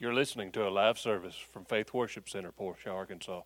[0.00, 3.42] You're listening to a live service from Faith Worship Center, Portia, Arkansas.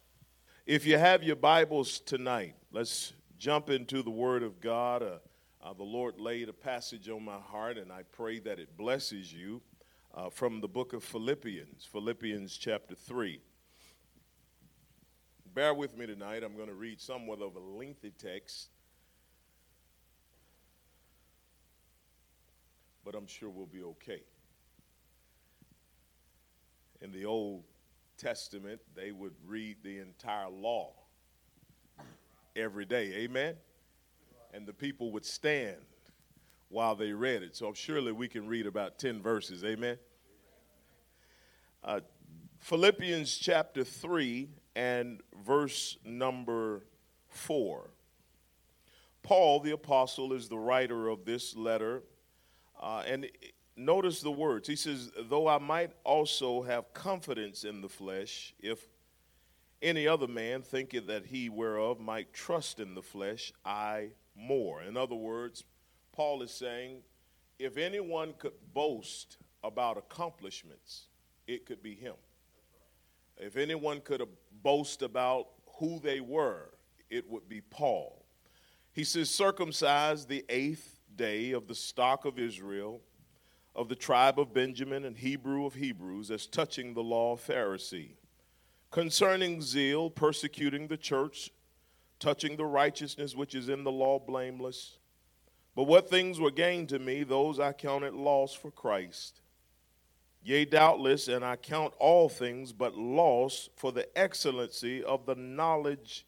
[0.67, 5.03] If you have your Bibles tonight, let's jump into the Word of God.
[5.03, 5.17] Uh,
[5.61, 9.35] uh, the Lord laid a passage on my heart, and I pray that it blesses
[9.35, 9.63] you
[10.15, 13.41] uh, from the book of Philippians, Philippians chapter 3.
[15.57, 16.45] Bear with me tonight.
[16.45, 18.69] I'm going to read somewhat of a lengthy text,
[23.05, 24.23] but I'm sure we'll be okay.
[27.05, 27.65] In the Old
[28.17, 30.95] Testament, they would read the entire law
[32.57, 33.13] every day.
[33.17, 33.57] Amen?
[34.55, 35.77] And the people would stand
[36.71, 37.57] while they read it.
[37.57, 39.63] So surely we can read about 10 verses.
[39.65, 39.99] Amen?
[41.85, 42.01] Uh,
[42.61, 46.87] Philippians chapter 3 and verse number
[47.29, 47.91] 4.
[49.23, 52.03] Paul, the apostle, is the writer of this letter.
[52.81, 53.29] Uh, and
[53.77, 54.69] notice the words.
[54.69, 58.87] He says, Though I might also have confidence in the flesh, if
[59.83, 64.83] any other man thinketh that he whereof might trust in the flesh, I more.
[64.83, 65.65] In other words,
[66.13, 67.03] Paul is saying,
[67.59, 71.07] if anyone could boast about accomplishments,
[71.47, 72.15] it could be him.
[73.37, 74.23] If anyone could
[74.63, 76.71] boast about who they were,
[77.11, 78.25] it would be Paul.
[78.93, 83.01] He says, circumcised the eighth day of the stock of Israel,
[83.75, 88.13] of the tribe of Benjamin, and Hebrew of Hebrews, as touching the law of Pharisee
[88.95, 91.51] concerning zeal, persecuting the church,
[92.21, 94.99] touching the righteousness which is in the law, blameless.
[95.75, 99.41] But what things were gained to me, those I counted loss for Christ.
[100.45, 106.25] Yea, doubtless, and I count all things but loss for the excellency of the knowledge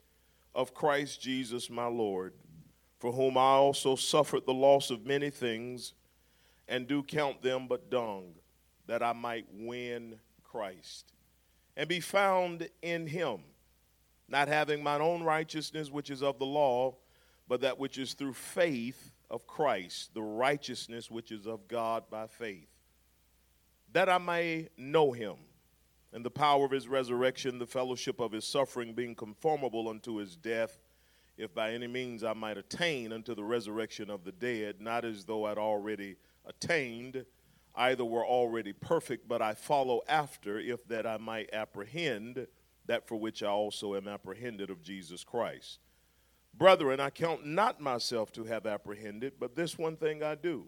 [0.52, 2.32] of Christ Jesus my Lord,
[2.98, 5.92] for whom I also suffered the loss of many things,
[6.68, 8.34] and do count them but dung,
[8.86, 11.12] that I might win Christ
[11.76, 13.40] and be found in him,
[14.28, 16.96] not having mine own righteousness, which is of the law,
[17.46, 22.26] but that which is through faith of Christ, the righteousness which is of God by
[22.26, 22.68] faith,
[23.92, 25.36] that I may know him
[26.12, 30.34] and the power of his resurrection, the fellowship of his suffering, being conformable unto his
[30.34, 30.78] death,
[31.36, 35.24] if by any means I might attain unto the resurrection of the dead, not as
[35.24, 36.16] though I'd already
[36.46, 37.24] attained
[37.74, 42.46] either were already perfect, but I follow after, if that I might apprehend
[42.86, 45.80] that for which I also am apprehended of Jesus Christ.
[46.54, 50.66] Brethren, I count not myself to have apprehended, but this one thing I do,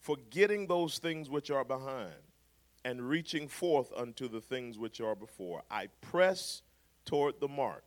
[0.00, 2.12] forgetting those things which are behind,
[2.84, 6.62] and reaching forth unto the things which are before, I press
[7.04, 7.82] toward the mark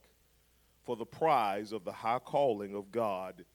[0.84, 3.46] for the prize of the high calling of God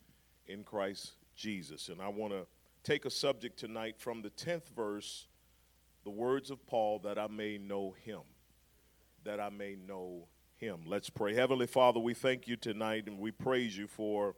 [0.46, 1.90] in Christ Jesus.
[1.90, 2.46] And I want to
[2.84, 5.26] take a subject tonight from the 10th verse,
[6.04, 8.20] the words of Paul, that I may know him.
[9.24, 10.82] That I may know him.
[10.86, 11.34] Let's pray.
[11.34, 14.36] Heavenly Father, we thank you tonight and we praise you for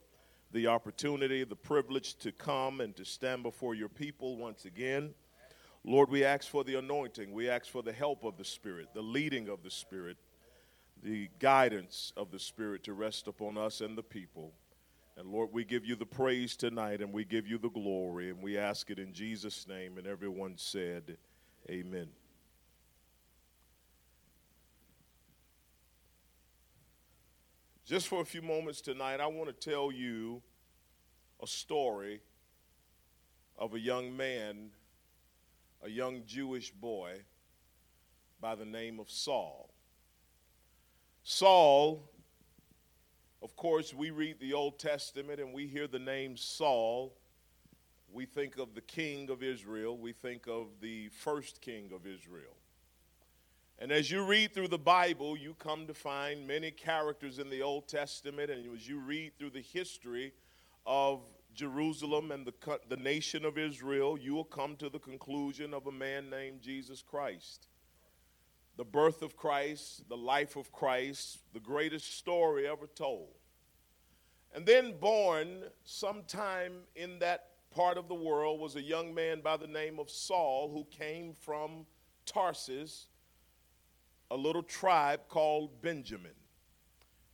[0.53, 5.13] the opportunity, the privilege to come and to stand before your people once again.
[5.83, 7.33] Lord, we ask for the anointing.
[7.33, 10.19] We ask for the help of the Spirit, the leading of the Spirit,
[11.03, 14.53] the guidance of the Spirit to rest upon us and the people.
[15.17, 18.43] And Lord, we give you the praise tonight and we give you the glory and
[18.43, 19.97] we ask it in Jesus' name.
[19.97, 21.17] And everyone said,
[21.71, 22.09] Amen.
[27.87, 30.43] Just for a few moments tonight, I want to tell you
[31.43, 32.21] a story
[33.57, 34.71] of a young man,
[35.83, 37.21] a young Jewish boy
[38.41, 39.71] by the name of Saul.
[41.23, 42.11] Saul
[43.43, 47.15] of course, we read the Old Testament and we hear the name Saul.
[48.13, 49.97] We think of the king of Israel.
[49.97, 52.57] We think of the first king of Israel.
[53.79, 57.61] And as you read through the Bible, you come to find many characters in the
[57.61, 58.51] Old Testament.
[58.51, 60.33] And as you read through the history
[60.87, 61.21] of
[61.55, 65.93] Jerusalem and the, the nation of Israel, you will come to the conclusion of a
[65.93, 67.69] man named Jesus Christ
[68.77, 73.31] the birth of Christ, the life of Christ, the greatest story ever told.
[74.55, 79.57] And then born sometime in that part of the world was a young man by
[79.57, 81.87] the name of Saul who came from
[82.25, 83.09] Tarsus,
[84.31, 86.33] a little tribe called Benjamin.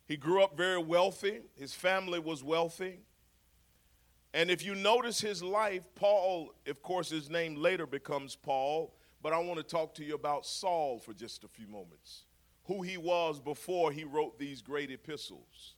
[0.05, 2.99] He grew up very wealthy, his family was wealthy.
[4.33, 8.93] And if you notice his life, Paul, of course, his name later becomes Paul
[9.23, 12.25] but I want to talk to you about Saul for just a few moments,
[12.65, 15.75] who he was before he wrote these great epistles.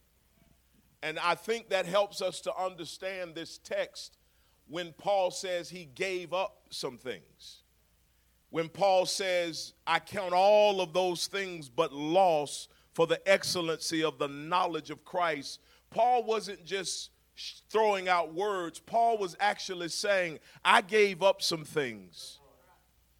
[1.03, 4.17] And I think that helps us to understand this text
[4.67, 7.61] when Paul says he gave up some things.
[8.55, 14.17] when Paul says, I count all of those things but loss for the excellency of
[14.17, 15.59] the knowledge of Christ,
[15.89, 17.09] Paul wasn't just
[17.69, 18.79] throwing out words.
[18.79, 22.39] Paul was actually saying, I gave up some things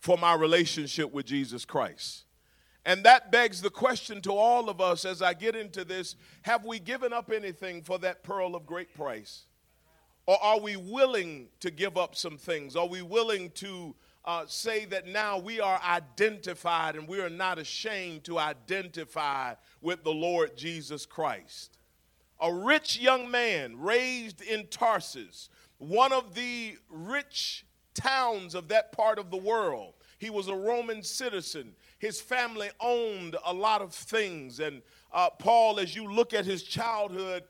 [0.06, 2.26] for my relationship with Jesus Christ.
[2.86, 6.64] And that begs the question to all of us as I get into this have
[6.64, 9.48] we given up anything for that pearl of great price?
[10.28, 12.76] Or are we willing to give up some things?
[12.76, 17.58] Are we willing to uh, say that now we are identified and we are not
[17.58, 21.80] ashamed to identify with the Lord Jesus Christ?
[22.40, 25.50] A rich young man raised in Tarsus,
[25.80, 27.66] one of the rich
[27.96, 29.95] towns of that part of the world.
[30.18, 31.74] He was a Roman citizen.
[32.00, 34.60] His family owned a lot of things.
[34.60, 34.82] And
[35.12, 37.44] uh, Paul, as you look at his childhood,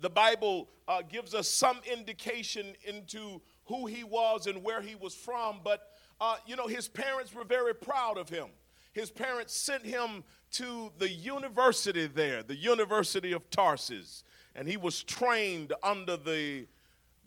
[0.00, 5.14] the Bible uh, gives us some indication into who he was and where he was
[5.14, 5.60] from.
[5.62, 8.48] But, uh, you know, his parents were very proud of him.
[8.92, 14.24] His parents sent him to the university there, the University of Tarsus,
[14.56, 16.66] and he was trained under the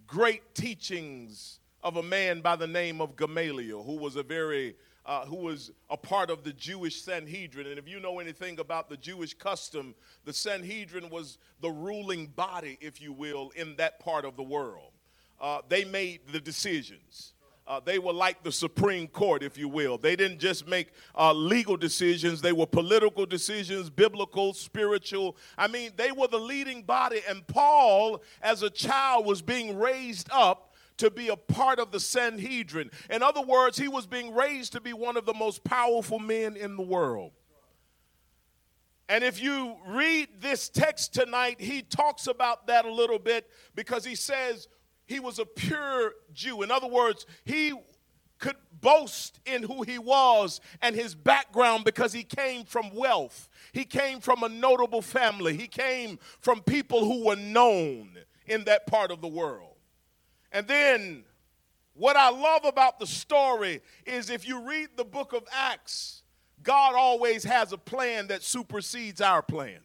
[0.05, 4.75] great teachings of a man by the name of Gamaliel, who was a very
[5.05, 7.67] uh, who was a part of the Jewish Sanhedrin.
[7.67, 12.77] And if you know anything about the Jewish custom, the Sanhedrin was the ruling body,
[12.79, 14.91] if you will, in that part of the world.
[15.41, 17.33] Uh, they made the decisions.
[17.65, 19.97] Uh, they were like the Supreme Court, if you will.
[19.97, 25.37] They didn't just make uh, legal decisions, they were political decisions, biblical, spiritual.
[25.57, 27.21] I mean, they were the leading body.
[27.27, 31.99] And Paul, as a child, was being raised up to be a part of the
[31.99, 32.91] Sanhedrin.
[33.09, 36.55] In other words, he was being raised to be one of the most powerful men
[36.55, 37.31] in the world.
[39.09, 44.05] And if you read this text tonight, he talks about that a little bit because
[44.05, 44.67] he says,
[45.05, 46.61] he was a pure Jew.
[46.61, 47.73] In other words, he
[48.39, 53.49] could boast in who he was and his background because he came from wealth.
[53.71, 55.55] He came from a notable family.
[55.55, 59.72] He came from people who were known in that part of the world.
[60.53, 61.23] And then,
[61.95, 66.21] what I love about the story is if you read the book of Acts,
[66.61, 69.79] God always has a plan that supersedes our plan.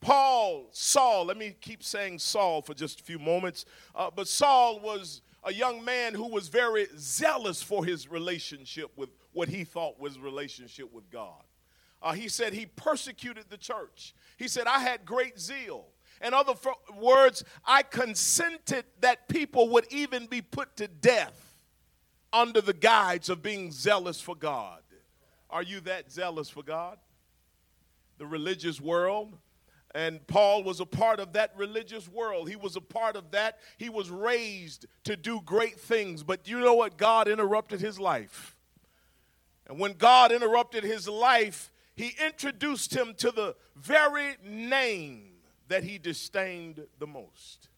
[0.00, 4.80] Paul, Saul, let me keep saying Saul for just a few moments, uh, but Saul
[4.80, 9.98] was a young man who was very zealous for his relationship with what he thought
[9.98, 11.42] was relationship with God.
[12.02, 14.14] Uh, he said he persecuted the church.
[14.38, 15.86] He said, I had great zeal.
[16.20, 16.54] In other
[16.96, 21.54] words, I consented that people would even be put to death
[22.32, 24.82] under the guise of being zealous for God.
[25.48, 26.98] Are you that zealous for God?
[28.18, 29.36] The religious world,
[29.94, 32.48] and Paul was a part of that religious world.
[32.48, 33.58] He was a part of that.
[33.78, 36.22] He was raised to do great things.
[36.22, 36.96] But you know what?
[36.96, 38.56] God interrupted his life.
[39.66, 45.29] And when God interrupted his life, he introduced him to the very name
[45.70, 47.68] that he disdained the most,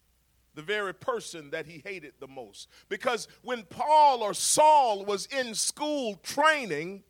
[0.55, 2.69] the very person that he hated the most.
[2.89, 7.05] Because when Paul or Saul was in school training,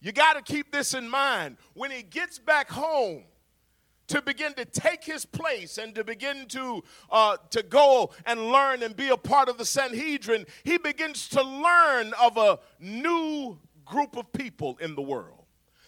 [0.00, 1.56] you got to keep this in mind.
[1.74, 3.24] When he gets back home,
[4.08, 8.82] to begin to take his place and to begin to, uh, to go and learn
[8.82, 14.18] and be a part of the Sanhedrin, he begins to learn of a new group
[14.18, 15.46] of people in the world.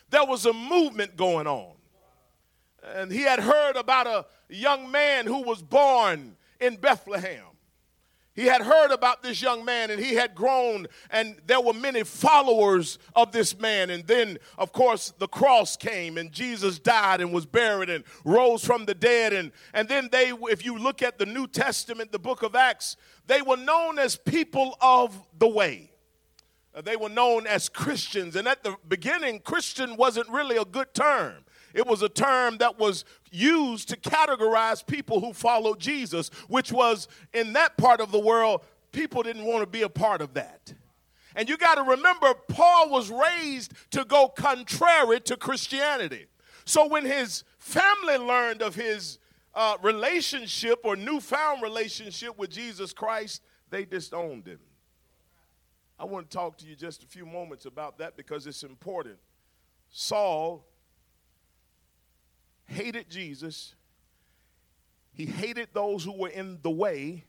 [0.09, 1.75] There was a movement going on.
[2.95, 7.45] And he had heard about a young man who was born in Bethlehem.
[8.35, 12.03] He had heard about this young man and he had grown, and there were many
[12.03, 13.91] followers of this man.
[13.91, 18.65] And then, of course, the cross came and Jesus died and was buried and rose
[18.65, 19.33] from the dead.
[19.33, 22.97] And, and then they, if you look at the New Testament, the book of Acts,
[23.29, 25.93] they were known as people of the way.
[26.83, 28.35] They were known as Christians.
[28.35, 31.44] And at the beginning, Christian wasn't really a good term.
[31.75, 37.09] It was a term that was used to categorize people who followed Jesus, which was
[37.35, 38.63] in that part of the world,
[38.93, 40.73] people didn't want to be a part of that.
[41.35, 46.27] And you got to remember, Paul was raised to go contrary to Christianity.
[46.65, 49.19] So when his family learned of his
[49.53, 54.61] uh, relationship or newfound relationship with Jesus Christ, they disowned him.
[55.99, 59.19] I want to talk to you just a few moments about that because it's important.
[59.91, 60.65] Saul
[62.67, 63.75] hated Jesus.
[65.13, 67.25] He hated those who were in the way.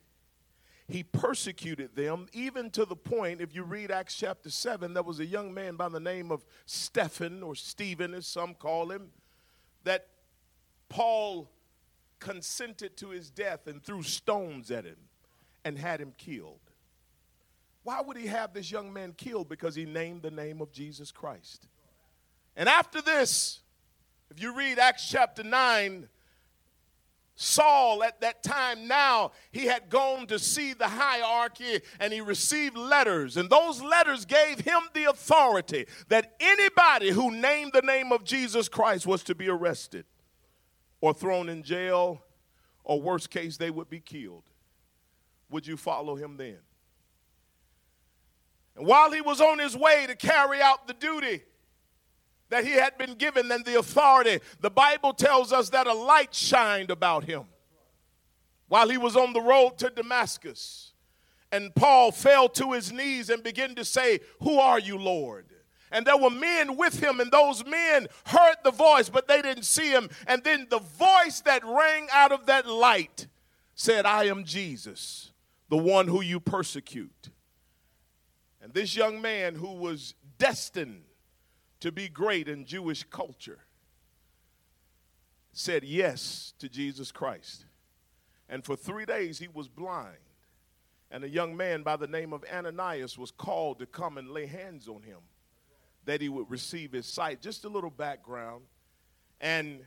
[0.87, 5.19] He persecuted them, even to the point, if you read Acts chapter 7, there was
[5.19, 9.09] a young man by the name of Stephen, or Stephen as some call him,
[9.83, 10.07] that
[10.89, 11.49] Paul
[12.19, 14.97] consented to his death and threw stones at him
[15.63, 16.59] and had him killed.
[17.83, 19.49] Why would he have this young man killed?
[19.49, 21.67] Because he named the name of Jesus Christ.
[22.55, 23.61] And after this,
[24.31, 26.07] if you read Acts chapter 9,
[27.37, 32.77] Saul at that time now, he had gone to see the hierarchy and he received
[32.77, 33.35] letters.
[33.35, 38.69] And those letters gave him the authority that anybody who named the name of Jesus
[38.69, 40.05] Christ was to be arrested
[41.01, 42.23] or thrown in jail,
[42.83, 44.43] or worst case, they would be killed.
[45.49, 46.57] Would you follow him then?
[48.75, 51.43] And while he was on his way to carry out the duty,
[52.49, 56.33] that he had been given and the authority, the Bible tells us that a light
[56.33, 57.45] shined about him
[58.67, 60.93] while he was on the road to Damascus.
[61.51, 65.45] And Paul fell to his knees and began to say, Who are you, Lord?
[65.91, 69.63] And there were men with him, and those men heard the voice, but they didn't
[69.63, 70.09] see him.
[70.27, 73.27] And then the voice that rang out of that light
[73.75, 75.31] said, I am Jesus,
[75.69, 77.29] the one who you persecute.
[78.61, 81.03] And this young man who was destined
[81.79, 83.59] to be great in Jewish culture
[85.51, 87.65] said yes to Jesus Christ.
[88.49, 90.17] And for three days he was blind.
[91.09, 94.47] And a young man by the name of Ananias was called to come and lay
[94.47, 95.19] hands on him
[96.05, 97.41] that he would receive his sight.
[97.41, 98.63] Just a little background.
[99.39, 99.79] And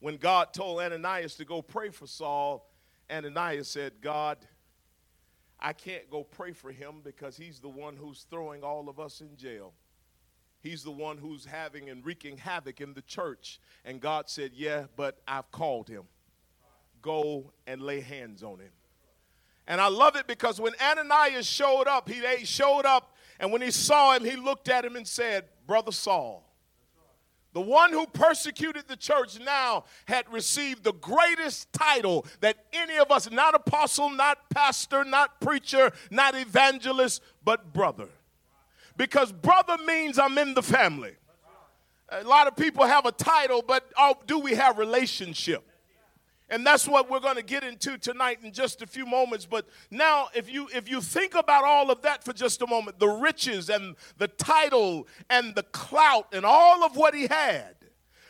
[0.00, 2.70] when God told Ananias to go pray for Saul,
[3.10, 4.38] Ananias said, God,
[5.58, 9.20] I can't go pray for him because he's the one who's throwing all of us
[9.20, 9.74] in jail.
[10.62, 13.60] He's the one who's having and wreaking havoc in the church.
[13.84, 16.04] And God said, Yeah, but I've called him.
[17.00, 18.72] Go and lay hands on him.
[19.66, 23.70] And I love it because when Ananias showed up, he showed up, and when he
[23.70, 26.44] saw him, he looked at him and said, Brother Saul,
[27.52, 33.10] the one who persecuted the church now had received the greatest title that any of
[33.10, 38.08] us, not apostle, not pastor, not preacher, not evangelist, but brother
[39.00, 41.14] because brother means I'm in the family.
[42.10, 45.66] A lot of people have a title, but oh, do we have relationship?
[46.50, 49.46] And that's what we're going to get into tonight in just a few moments.
[49.46, 52.98] But now, if you if you think about all of that for just a moment,
[52.98, 57.76] the riches and the title and the clout and all of what he had,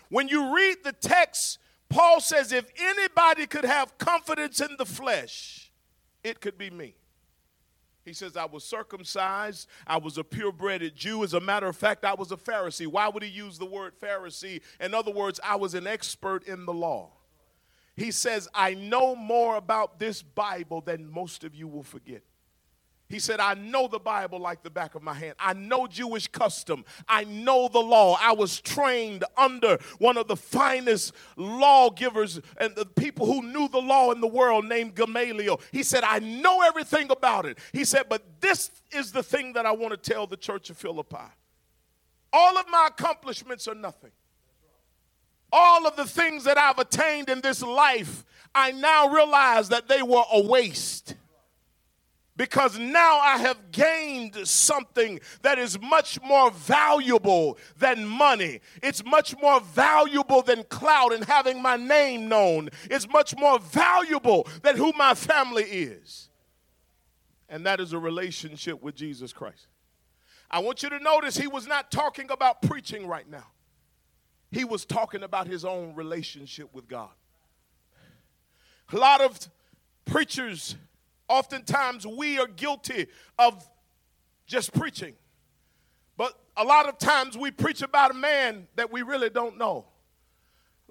[0.09, 1.59] when you read the text,
[1.89, 5.73] Paul says, if anybody could have confidence in the flesh,
[6.23, 6.95] it could be me.
[8.11, 9.69] He says, I was circumcised.
[9.87, 11.23] I was a purebred Jew.
[11.23, 12.89] As a matter of fact, I was a Pharisee.
[12.89, 14.63] Why would he use the word Pharisee?
[14.81, 17.11] In other words, I was an expert in the law.
[17.95, 22.23] He says, I know more about this Bible than most of you will forget.
[23.11, 25.35] He said, I know the Bible like the back of my hand.
[25.41, 26.85] I know Jewish custom.
[27.09, 28.17] I know the law.
[28.21, 33.81] I was trained under one of the finest lawgivers and the people who knew the
[33.81, 35.61] law in the world named Gamaliel.
[35.73, 37.59] He said, I know everything about it.
[37.73, 40.77] He said, but this is the thing that I want to tell the church of
[40.77, 41.17] Philippi.
[42.33, 44.13] All of my accomplishments are nothing.
[45.53, 48.25] All of the things that I've attained in this life,
[48.55, 51.17] I now realize that they were a waste
[52.41, 58.61] because now I have gained something that is much more valuable than money.
[58.83, 62.71] It's much more valuable than clout and having my name known.
[62.85, 66.31] It's much more valuable than who my family is.
[67.51, 69.67] And that is a relationship with Jesus Christ.
[70.51, 73.49] I want you to notice he was not talking about preaching right now,
[74.51, 77.11] he was talking about his own relationship with God.
[78.95, 79.39] A lot of
[80.07, 80.75] preachers
[81.31, 83.07] Oftentimes, we are guilty
[83.39, 83.65] of
[84.49, 85.15] just preaching.
[86.17, 89.87] But a lot of times, we preach about a man that we really don't know.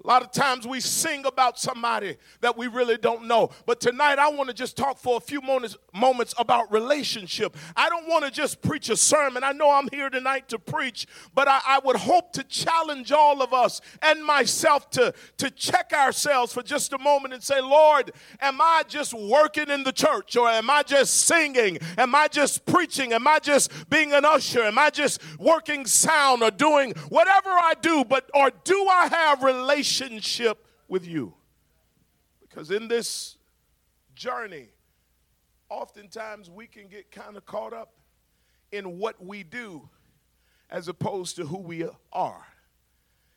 [0.02, 3.50] A lot of times we sing about somebody that we really don't know.
[3.66, 7.54] But tonight I want to just talk for a few moments, moments about relationship.
[7.76, 9.44] I don't want to just preach a sermon.
[9.44, 13.42] I know I'm here tonight to preach, but I, I would hope to challenge all
[13.42, 18.12] of us and myself to, to check ourselves for just a moment and say, Lord,
[18.40, 21.78] am I just working in the church or am I just singing?
[21.98, 23.12] Am I just preaching?
[23.12, 24.62] Am I just being an usher?
[24.62, 28.02] Am I just working sound or doing whatever I do?
[28.02, 29.89] But or do I have relationship?
[29.90, 31.34] Relationship with you.
[32.40, 33.36] Because in this
[34.14, 34.68] journey,
[35.68, 37.92] oftentimes we can get kind of caught up
[38.72, 39.88] in what we do
[40.68, 42.46] as opposed to who we are.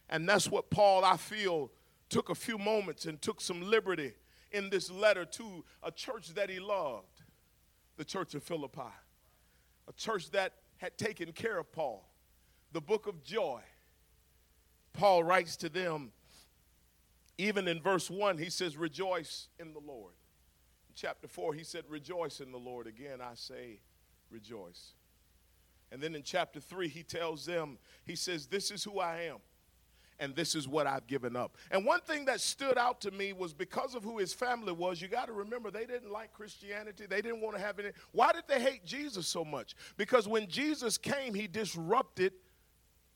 [0.09, 1.71] And that's what Paul, I feel,
[2.09, 4.13] took a few moments and took some liberty
[4.51, 7.23] in this letter to a church that he loved,
[7.97, 8.81] the church of Philippi,
[9.87, 12.07] a church that had taken care of Paul,
[12.71, 13.61] the book of joy.
[14.93, 16.11] Paul writes to them
[17.37, 20.13] even in verse 1, he says, Rejoice in the Lord.
[20.89, 22.87] In chapter 4, he said, Rejoice in the Lord.
[22.87, 23.79] Again, I say,
[24.29, 24.93] rejoice.
[25.91, 29.37] And then in chapter 3, he tells them, he says, This is who I am,
[30.19, 31.57] and this is what I've given up.
[31.71, 35.01] And one thing that stood out to me was because of who his family was,
[35.01, 37.05] you got to remember they didn't like Christianity.
[37.07, 37.89] They didn't want to have any.
[38.11, 39.75] Why did they hate Jesus so much?
[39.97, 42.33] Because when Jesus came, he disrupted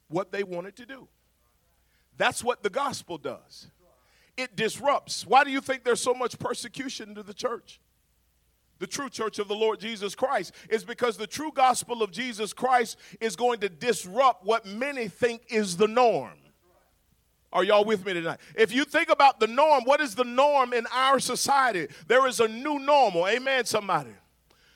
[0.07, 1.07] what they wanted to do.
[2.17, 3.67] That's what the gospel does.
[4.37, 5.25] It disrupts.
[5.25, 7.79] Why do you think there's so much persecution to the church?
[8.79, 12.53] the true church of the Lord Jesus Christ is because the true gospel of Jesus
[12.53, 16.33] Christ is going to disrupt what many think is the norm.
[17.53, 18.39] Are y'all with me tonight?
[18.55, 21.87] If you think about the norm, what is the norm in our society?
[22.07, 23.27] There is a new normal.
[23.27, 24.11] Amen, somebody.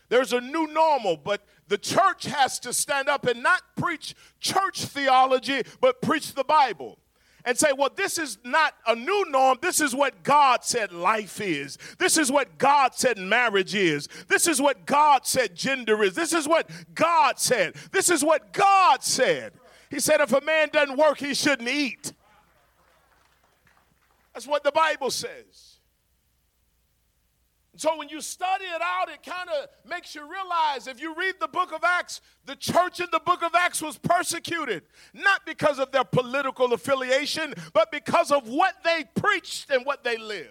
[0.10, 4.86] There's a new normal, but the church has to stand up and not preach church
[4.86, 6.98] theology, but preach the Bible
[7.46, 9.58] and say, well, this is not a new norm.
[9.62, 11.78] This is what God said life is.
[11.98, 14.08] This is what God said marriage is.
[14.28, 16.14] This is what God said gender is.
[16.14, 17.76] This is what God said.
[17.92, 19.54] This is what God said.
[19.90, 22.14] He said, if a man doesn't work, he shouldn't eat.
[24.34, 25.71] That's what the Bible says.
[27.78, 31.36] So when you study it out, it kind of makes you realize if you read
[31.40, 35.80] the book of Acts, the church in the book of Acts was persecuted, not because
[35.80, 40.50] of their political affiliation, but because of what they preached and what they lived.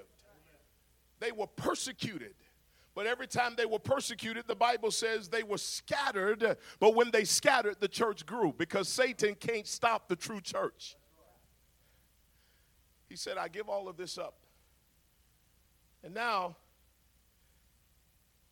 [1.21, 2.35] They were persecuted.
[2.95, 6.57] But every time they were persecuted, the Bible says they were scattered.
[6.81, 10.97] But when they scattered, the church grew because Satan can't stop the true church.
[13.09, 14.35] He said, I give all of this up.
[16.03, 16.57] And now,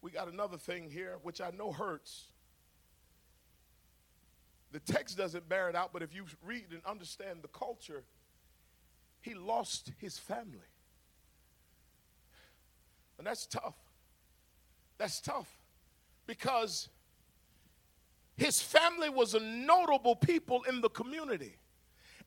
[0.02, 2.24] we got another thing here, which I know hurts.
[4.70, 8.04] The text doesn't bear it out, but if you read and understand the culture,
[9.20, 10.58] he lost his family.
[13.16, 13.76] And that's tough.
[14.98, 15.48] That's tough
[16.26, 16.88] because
[18.36, 21.56] his family was a notable people in the community.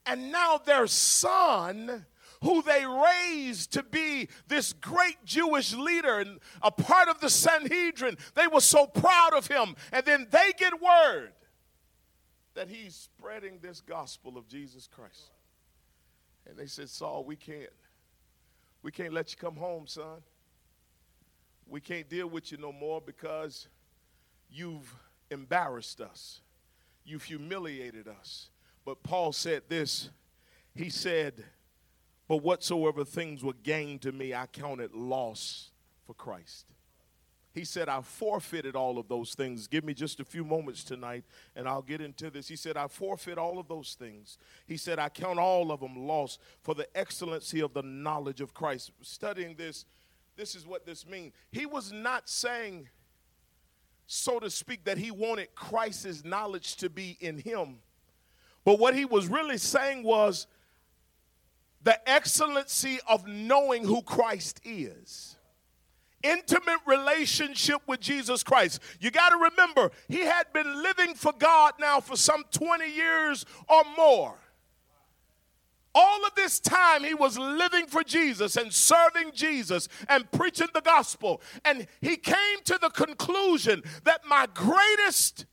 [0.05, 2.05] And now their son
[2.41, 8.17] who they raised to be this great Jewish leader and a part of the Sanhedrin.
[8.33, 9.75] They were so proud of him.
[9.91, 11.33] And then they get word
[12.55, 15.31] that he's spreading this gospel of Jesus Christ.
[16.47, 17.69] And they said, Saul, we can't.
[18.83, 20.23] We can't let you come home, son.
[21.67, 23.67] We can't deal with you no more because
[24.49, 24.93] you've
[25.29, 26.41] embarrassed us.
[27.05, 28.49] You've humiliated us.
[28.83, 30.09] But Paul said this.
[30.73, 31.43] He said,
[32.31, 35.71] but whatsoever things were gained to me, I counted loss
[36.07, 36.65] for Christ.
[37.53, 39.67] He said, I forfeited all of those things.
[39.67, 41.25] Give me just a few moments tonight
[41.57, 42.47] and I'll get into this.
[42.47, 44.37] He said, I forfeit all of those things.
[44.65, 48.53] He said, I count all of them lost for the excellency of the knowledge of
[48.53, 48.91] Christ.
[49.01, 49.83] Studying this,
[50.37, 51.33] this is what this means.
[51.51, 52.87] He was not saying,
[54.07, 57.79] so to speak, that he wanted Christ's knowledge to be in him.
[58.63, 60.47] But what he was really saying was,
[61.83, 65.37] the excellency of knowing who Christ is.
[66.23, 68.79] Intimate relationship with Jesus Christ.
[68.99, 73.45] You got to remember, he had been living for God now for some 20 years
[73.67, 74.35] or more.
[75.93, 80.81] All of this time, he was living for Jesus and serving Jesus and preaching the
[80.81, 81.41] gospel.
[81.65, 85.45] And he came to the conclusion that my greatest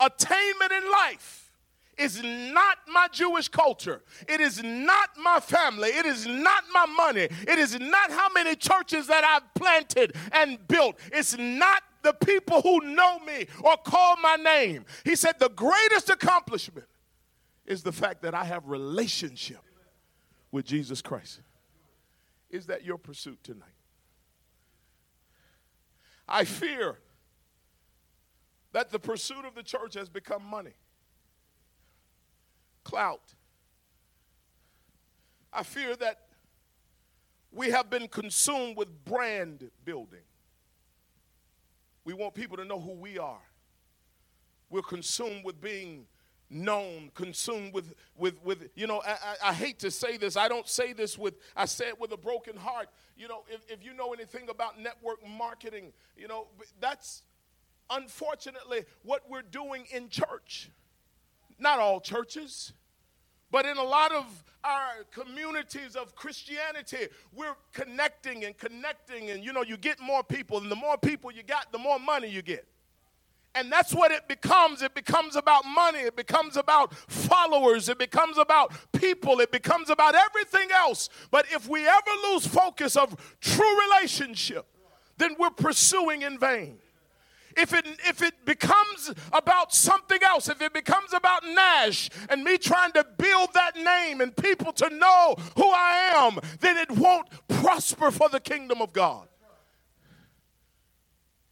[0.00, 1.47] attainment in life
[1.98, 4.02] is not my Jewish culture.
[4.28, 5.88] It is not my family.
[5.88, 7.22] It is not my money.
[7.22, 10.98] It is not how many churches that I've planted and built.
[11.12, 14.84] It's not the people who know me or call my name.
[15.04, 16.86] He said the greatest accomplishment
[17.66, 19.60] is the fact that I have relationship
[20.50, 21.40] with Jesus Christ.
[22.50, 23.68] Is that your pursuit tonight?
[26.26, 26.98] I fear
[28.72, 30.74] that the pursuit of the church has become money
[32.88, 33.34] clout.
[35.52, 36.20] I fear that
[37.52, 40.20] we have been consumed with brand building.
[42.04, 43.42] We want people to know who we are.
[44.70, 46.06] We're consumed with being
[46.50, 50.36] known, consumed with, with, with you know, I, I, I, hate to say this.
[50.36, 52.88] I don't say this with, I say it with a broken heart.
[53.18, 56.46] You know, if, if you know anything about network marketing, you know,
[56.80, 57.22] that's
[57.90, 60.70] unfortunately what we're doing in church.
[61.58, 62.72] Not all churches.
[63.50, 64.24] But in a lot of
[64.64, 70.58] our communities of Christianity, we're connecting and connecting, and you know, you get more people,
[70.58, 72.66] and the more people you got, the more money you get.
[73.54, 74.82] And that's what it becomes.
[74.82, 76.00] It becomes about money.
[76.00, 77.88] It becomes about followers.
[77.88, 79.40] It becomes about people.
[79.40, 81.08] It becomes about everything else.
[81.30, 84.66] But if we ever lose focus of true relationship,
[85.16, 86.78] then we're pursuing in vain.
[87.58, 92.56] If it if it becomes about something else, if it becomes about Nash and me
[92.56, 97.28] trying to build that name and people to know who I am, then it won't
[97.48, 99.28] prosper for the kingdom of God.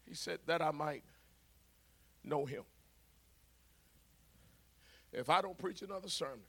[0.07, 1.03] He said that I might
[2.25, 2.62] know him.
[5.12, 6.45] If I don't preach another sermon,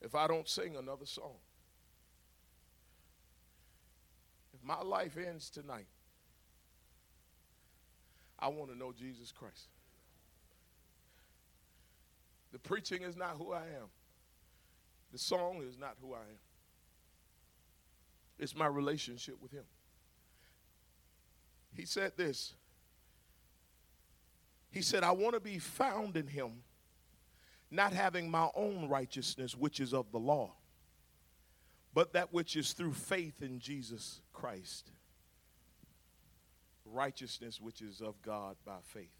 [0.00, 1.36] if I don't sing another song,
[4.54, 5.86] if my life ends tonight,
[8.46, 9.66] I want to know Jesus Christ.
[12.52, 13.88] The preaching is not who I am.
[15.10, 16.38] The song is not who I am.
[18.38, 19.64] It's my relationship with Him.
[21.74, 22.54] He said this.
[24.70, 26.62] He said, I want to be found in Him,
[27.68, 30.52] not having my own righteousness, which is of the law,
[31.92, 34.92] but that which is through faith in Jesus Christ
[36.96, 39.12] righteousness which is of God by faith.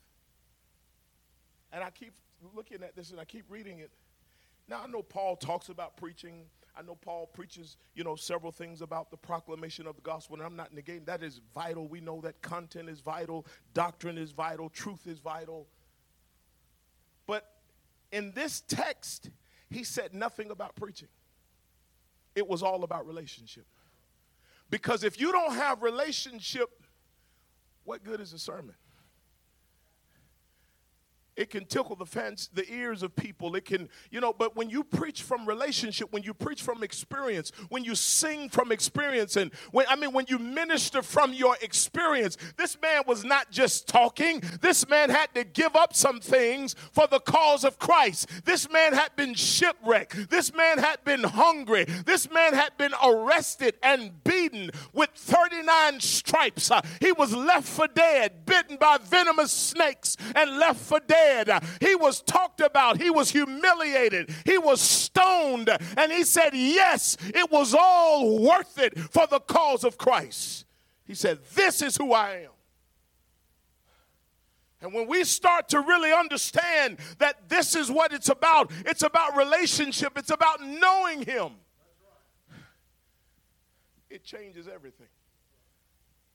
[1.72, 2.14] And I keep
[2.54, 3.90] looking at this and I keep reading it.
[4.68, 6.46] Now I know Paul talks about preaching.
[6.78, 10.44] I know Paul preaches, you know, several things about the proclamation of the gospel, and
[10.44, 11.88] I'm not negating that is vital.
[11.88, 15.66] We know that content is vital, doctrine is vital, truth is vital.
[17.26, 17.50] But
[18.12, 19.30] in this text,
[19.70, 21.08] he said nothing about preaching.
[22.34, 23.64] It was all about relationship.
[24.68, 26.68] Because if you don't have relationship
[27.86, 28.74] what good is a sermon?
[31.36, 33.54] It can tickle the fence, the ears of people.
[33.56, 37.52] It can, you know, but when you preach from relationship, when you preach from experience,
[37.68, 42.38] when you sing from experience, and when I mean when you minister from your experience,
[42.56, 44.42] this man was not just talking.
[44.62, 48.30] This man had to give up some things for the cause of Christ.
[48.46, 50.30] This man had been shipwrecked.
[50.30, 51.84] This man had been hungry.
[51.84, 56.70] This man had been arrested and beaten with 39 stripes.
[56.70, 61.25] Uh, he was left for dead, bitten by venomous snakes, and left for dead
[61.80, 63.00] He was talked about.
[63.00, 64.30] He was humiliated.
[64.44, 65.70] He was stoned.
[65.96, 70.64] And he said, Yes, it was all worth it for the cause of Christ.
[71.04, 72.50] He said, This is who I am.
[74.82, 79.36] And when we start to really understand that this is what it's about, it's about
[79.36, 81.52] relationship, it's about knowing Him,
[84.10, 85.08] it changes everything.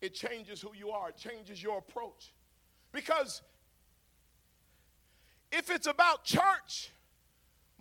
[0.01, 2.33] It changes who you are, it changes your approach.
[2.91, 3.41] Because
[5.51, 6.91] if it's about church,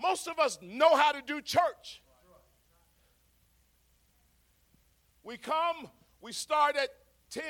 [0.01, 2.03] most of us know how to do church.
[5.23, 5.89] We come,
[6.21, 6.89] we start at
[7.31, 7.43] 10.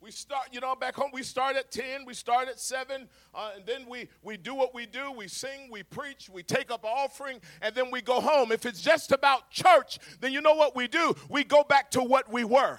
[0.00, 3.50] We start, you know, back home, we start at 10, we start at 7, uh,
[3.56, 5.10] and then we, we do what we do.
[5.10, 8.52] We sing, we preach, we take up offering, and then we go home.
[8.52, 11.16] If it's just about church, then you know what we do?
[11.28, 12.78] We go back to what we were.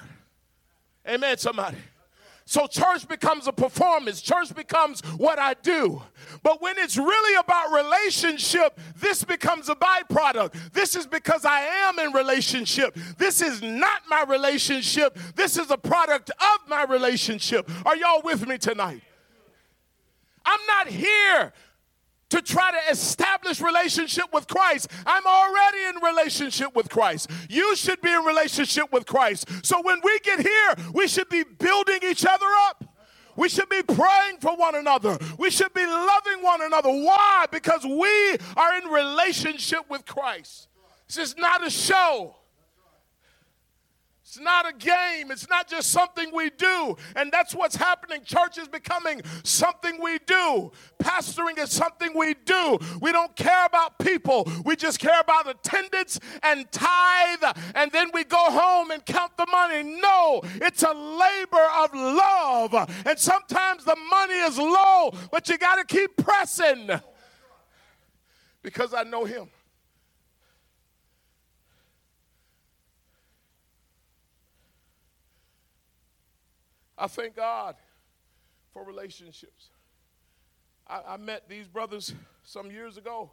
[1.05, 1.77] Amen, somebody.
[2.49, 4.21] So church becomes a performance.
[4.21, 6.01] Church becomes what I do.
[6.41, 10.73] But when it's really about relationship, this becomes a byproduct.
[10.73, 12.97] This is because I am in relationship.
[13.19, 15.15] This is not my relationship.
[15.35, 17.69] This is a product of my relationship.
[17.85, 19.03] Are y'all with me tonight?
[20.43, 21.53] I'm not here
[22.29, 24.89] to try to establish relationship with Christ.
[25.05, 27.29] I'm already in relationship with Christ.
[27.49, 29.47] You should be in relationship with Christ.
[29.65, 32.85] So when we get here, we should be building each other up.
[33.35, 35.17] We should be praying for one another.
[35.37, 36.89] We should be loving one another.
[36.89, 37.45] Why?
[37.49, 40.67] Because we are in relationship with Christ.
[41.07, 42.35] This is not a show.
[44.29, 45.31] It's not a game.
[45.31, 46.95] It's not just something we do.
[47.15, 48.21] And that's what's happening.
[48.23, 50.71] Church is becoming something we do.
[51.01, 52.77] Pastoring is something we do.
[53.01, 54.47] We don't care about people.
[54.63, 57.43] We just care about attendance and tithe.
[57.73, 59.81] And then we go home and count the money.
[59.99, 62.91] No, it's a labor of love.
[63.07, 66.91] And sometimes the money is low, but you got to keep pressing
[68.61, 69.49] because I know Him.
[76.99, 77.75] I thank God
[78.73, 79.69] for relationships.
[80.85, 83.31] I, I, met these brothers some years ago,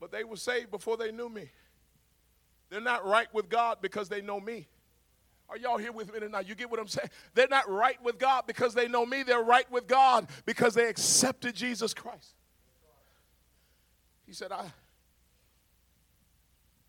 [0.00, 1.50] but they were saved before they knew me.
[2.70, 4.66] They're not right with God because they know me.
[5.50, 6.48] Are y'all here with me tonight?
[6.48, 7.10] You get what I'm saying?
[7.34, 9.24] They're not right with God because they know me.
[9.24, 12.34] They're right with God because they accepted Jesus Christ.
[14.26, 14.64] He said, I,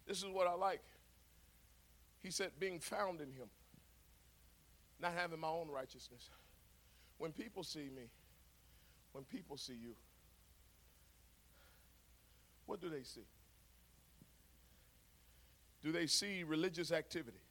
[0.08, 0.84] this is what I like.
[2.22, 3.50] He said, being found in Him
[5.02, 6.30] not having my own righteousness.
[7.18, 8.10] When people see me,
[9.12, 9.94] when people see you,
[12.66, 13.26] what do they see?
[15.84, 17.42] Do they see religious activity?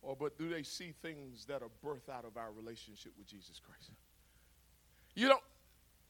[0.00, 3.60] Or but do they see things that are birthed out of our relationship with Jesus
[3.64, 3.90] Christ?
[5.14, 5.38] You know,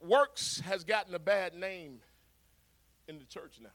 [0.00, 2.00] works has gotten a bad name
[3.08, 3.70] in the church now.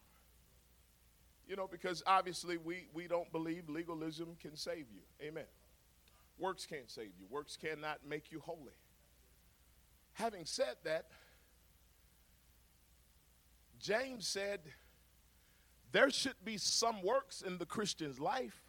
[1.47, 5.01] You know, because obviously we, we don't believe legalism can save you.
[5.21, 5.45] Amen.
[6.37, 8.75] Works can't save you, works cannot make you holy.
[10.13, 11.05] Having said that,
[13.79, 14.61] James said
[15.91, 18.61] there should be some works in the Christian's life.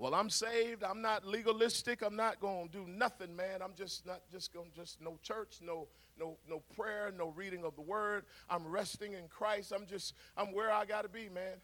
[0.00, 0.82] Well, I'm saved.
[0.82, 2.00] I'm not legalistic.
[2.00, 3.60] I'm not going to do nothing, man.
[3.62, 5.88] I'm just not just going just no church, no
[6.18, 8.24] no no prayer, no reading of the word.
[8.48, 9.72] I'm resting in Christ.
[9.76, 11.58] I'm just I'm where I got to be, man.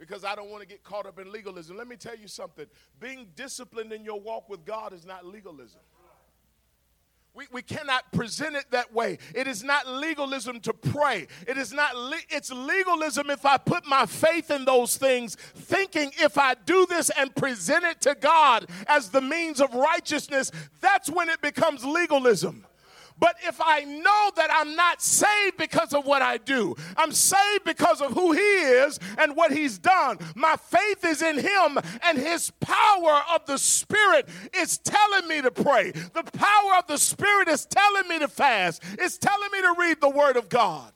[0.00, 1.76] Because I don't want to get caught up in legalism.
[1.76, 2.64] Let me tell you something.
[2.98, 5.80] Being disciplined in your walk with God is not legalism.
[7.34, 9.18] We, we cannot present it that way.
[9.34, 11.28] It is not legalism to pray.
[11.46, 16.10] It is not, le- it's legalism if I put my faith in those things, thinking
[16.18, 21.08] if I do this and present it to God as the means of righteousness, that's
[21.08, 22.66] when it becomes legalism.
[23.20, 27.64] But if I know that I'm not saved because of what I do, I'm saved
[27.64, 30.18] because of who He is and what He's done.
[30.34, 35.50] My faith is in Him, and His power of the Spirit is telling me to
[35.50, 35.90] pray.
[35.90, 40.00] The power of the Spirit is telling me to fast, it's telling me to read
[40.00, 40.90] the Word of God.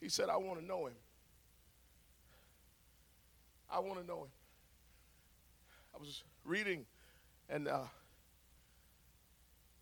[0.00, 0.94] He said, I want to know Him.
[3.68, 4.30] I want to know Him.
[5.96, 6.84] I was reading
[7.48, 7.78] and uh,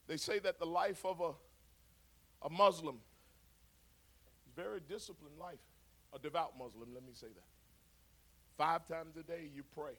[0.06, 1.32] they say that the life of a,
[2.46, 2.96] a Muslim
[4.46, 5.62] is very disciplined life,
[6.14, 7.44] a devout Muslim, let me say that.
[8.56, 9.94] Five times a day you pray.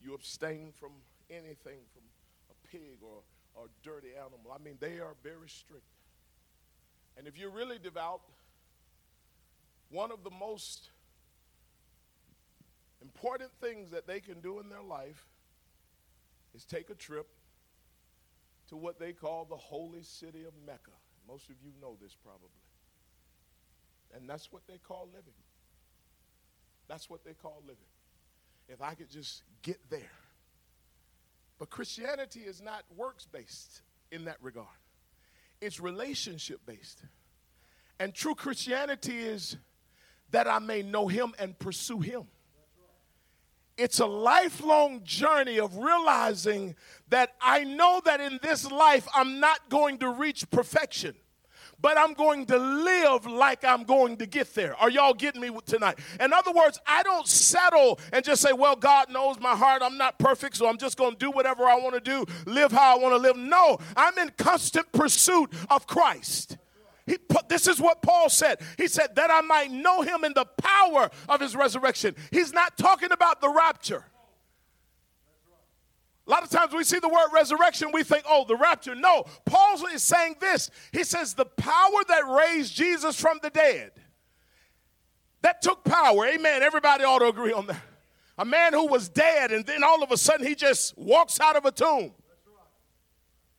[0.00, 0.92] You abstain from
[1.30, 2.02] anything, from
[2.50, 3.22] a pig or,
[3.54, 4.52] or a dirty animal.
[4.54, 5.82] I mean, they are very strict.
[7.16, 8.20] And if you're really devout,
[9.90, 10.90] one of the most
[13.02, 15.26] important things that they can do in their life
[16.54, 17.26] is take a trip
[18.68, 20.92] to what they call the holy city of Mecca.
[21.26, 22.48] Most of you know this probably.
[24.14, 25.34] And that's what they call living.
[26.88, 27.76] That's what they call living.
[28.68, 30.10] If I could just get there.
[31.58, 34.66] But Christianity is not works based in that regard,
[35.60, 37.02] it's relationship based.
[38.00, 39.56] And true Christianity is
[40.30, 42.28] that I may know Him and pursue Him.
[43.78, 46.74] It's a lifelong journey of realizing
[47.08, 51.14] that I know that in this life I'm not going to reach perfection
[51.80, 54.76] but I'm going to live like I'm going to get there.
[54.76, 55.98] Are y'all getting me tonight?
[56.20, 59.82] In other words, I don't settle and just say, well, God knows my heart.
[59.82, 62.72] I'm not perfect, so I'm just going to do whatever I want to do, live
[62.72, 63.36] how I want to live.
[63.36, 66.56] No, I'm in constant pursuit of Christ.
[67.08, 67.16] He,
[67.48, 68.60] this is what Paul said.
[68.76, 72.14] He said, that I might know him in the power of his resurrection.
[72.30, 74.04] He's not talking about the rapture.
[76.26, 78.94] A lot of times we see the word resurrection, we think, oh, the rapture.
[78.94, 80.70] No, Paul is saying this.
[80.92, 83.92] He says, the power that raised Jesus from the dead,
[85.40, 86.26] that took power.
[86.26, 86.62] Amen.
[86.62, 87.80] Everybody ought to agree on that.
[88.36, 91.56] A man who was dead, and then all of a sudden he just walks out
[91.56, 92.12] of a tomb.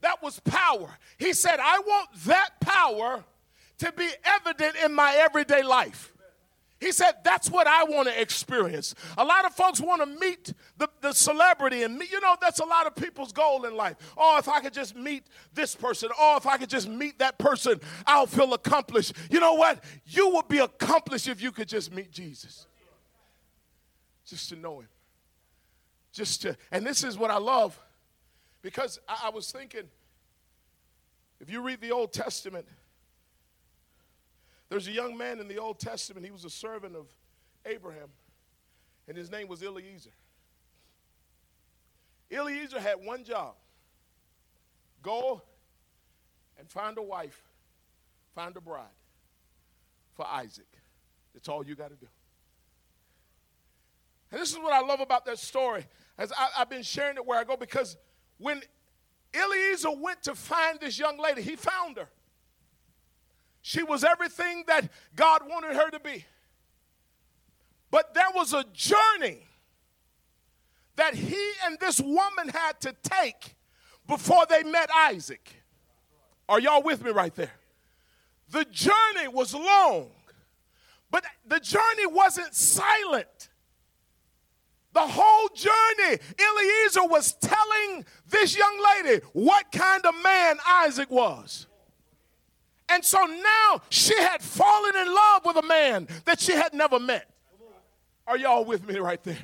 [0.02, 0.98] That was power.
[1.18, 3.26] He said, I want that power
[3.80, 6.14] to be evident in my everyday life.
[6.80, 8.96] He said, That's what I want to experience.
[9.18, 12.66] A lot of folks want to meet the, the celebrity, and you know, that's a
[12.66, 13.98] lot of people's goal in life.
[14.18, 17.38] Oh, if I could just meet this person, oh, if I could just meet that
[17.38, 19.14] person, I'll feel accomplished.
[19.30, 19.84] You know what?
[20.06, 22.66] You would be accomplished if you could just meet Jesus.
[24.26, 24.90] Just to know him.
[26.14, 27.80] Just to, and this is what I love
[28.62, 29.84] because I, I was thinking,
[31.42, 32.66] if you read the Old Testament,
[34.70, 37.08] there's a young man in the Old Testament, he was a servant of
[37.66, 38.10] Abraham,
[39.08, 40.12] and his name was Eliezer.
[42.32, 43.56] Eliezer had one job
[45.02, 45.42] go
[46.60, 47.42] and find a wife,
[48.36, 48.86] find a bride
[50.14, 50.68] for Isaac.
[51.34, 52.08] That's all you got to do.
[54.32, 55.86] And this is what I love about that story,
[56.18, 57.98] as I, have been sharing it where I go, because
[58.38, 58.62] when
[59.34, 62.10] Eliezer went to find this young lady, he found her.
[63.62, 66.26] She was everything that God wanted her to be.
[67.92, 69.48] But there was a journey
[70.96, 73.56] that he and this woman had to take
[74.08, 75.64] before they met Isaac.
[76.48, 77.54] Are y'all with me right there?
[78.50, 80.10] The journey was long,
[81.12, 83.50] but the journey wasn't silent.
[84.94, 91.68] The whole journey, Eliezer was telling this young lady what kind of man Isaac was.
[92.90, 97.00] And so now she had fallen in love with a man that she had never
[97.00, 97.30] met.
[98.28, 99.38] Are y'all with me right there?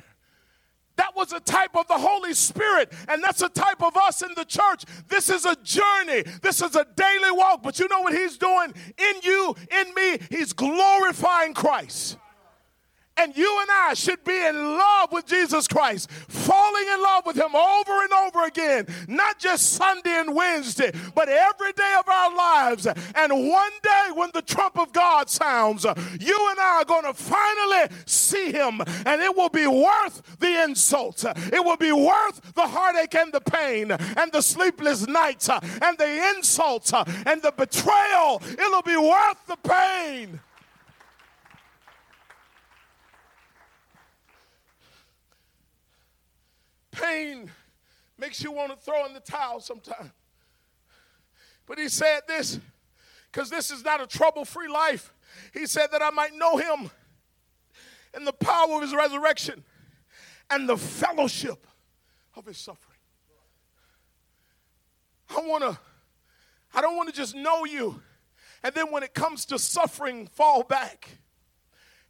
[0.96, 4.30] That was a type of the Holy Spirit, and that's a type of us in
[4.34, 4.84] the church.
[5.08, 7.62] This is a journey, this is a daily walk.
[7.62, 10.18] But you know what He's doing in you, in me?
[10.30, 12.16] He's glorifying Christ.
[13.18, 17.36] And you and I should be in love with Jesus Christ, falling in love with
[17.36, 22.36] Him over and over again, not just Sunday and Wednesday, but every day of our
[22.36, 22.86] lives.
[22.86, 27.14] And one day when the trump of God sounds, you and I are going to
[27.14, 31.24] finally see Him, and it will be worth the insults.
[31.24, 36.34] It will be worth the heartache and the pain, and the sleepless nights, and the
[36.36, 38.42] insults, and the betrayal.
[38.44, 40.40] It'll be worth the pain.
[47.00, 47.50] Pain
[48.18, 50.10] makes you want to throw in the towel sometimes.
[51.66, 52.58] But he said this
[53.30, 55.12] because this is not a trouble free life.
[55.52, 56.90] He said that I might know him
[58.14, 59.64] and the power of his resurrection
[60.48, 61.66] and the fellowship
[62.34, 62.98] of his suffering.
[65.28, 65.78] I want to,
[66.72, 68.00] I don't want to just know you
[68.66, 71.08] and then when it comes to suffering, fall back.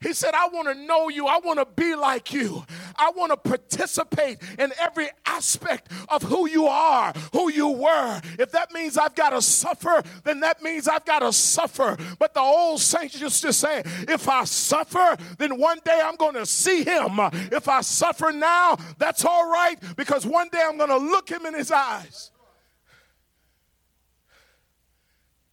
[0.03, 1.27] He said, I want to know you.
[1.27, 2.65] I want to be like you.
[2.97, 8.21] I want to participate in every aspect of who you are, who you were.
[8.39, 11.97] If that means I've got to suffer, then that means I've got to suffer.
[12.19, 16.35] But the old saints used to say, if I suffer, then one day I'm going
[16.35, 17.19] to see him.
[17.51, 21.47] If I suffer now, that's all right because one day I'm going to look him
[21.47, 22.31] in his eyes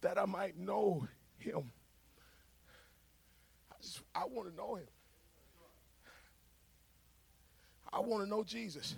[0.02, 1.72] that I might know him.
[4.14, 4.86] I want to know him.
[7.92, 8.94] I want to know Jesus.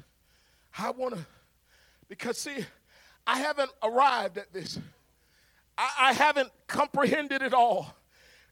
[0.78, 1.26] I want to,
[2.08, 2.64] because see,
[3.26, 4.78] I haven't arrived at this.
[5.76, 7.94] I, I haven't comprehended it all.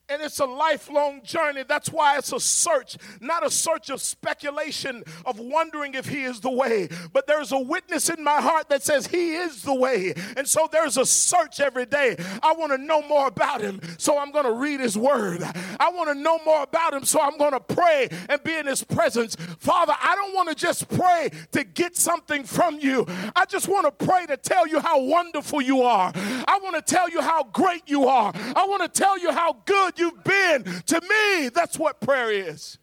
[0.06, 1.64] And it's a lifelong journey.
[1.66, 6.40] That's why it's a search, not a search of speculation, of wondering if He is
[6.40, 6.90] the way.
[7.14, 10.12] But there's a witness in my heart that says He is the way.
[10.36, 12.16] And so there's a search every day.
[12.42, 15.42] I want to know more about Him, so I'm going to read His Word.
[15.80, 18.66] I want to know more about Him, so I'm going to pray and be in
[18.66, 19.36] His presence.
[19.58, 23.06] Father, I don't want to just pray to get something from you.
[23.34, 26.12] I just want to pray to tell you how wonderful you are.
[26.14, 28.32] I want to tell you how great you are.
[28.34, 31.48] I want to tell you how good you've been to me.
[31.48, 32.78] That's what prayer is.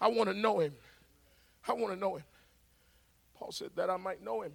[0.00, 0.74] I want to know him.
[1.66, 2.24] I want to know him.
[3.34, 4.52] Paul said that I might know him.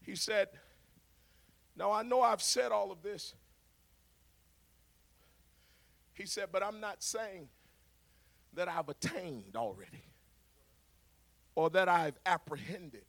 [0.00, 0.48] He said,
[1.76, 3.34] Now I know I've said all of this.
[6.14, 7.48] He said, But I'm not saying
[8.54, 10.04] that I've attained already
[11.54, 13.04] or that I've apprehended.